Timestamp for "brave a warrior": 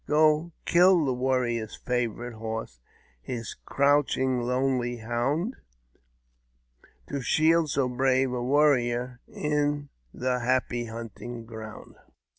7.87-9.19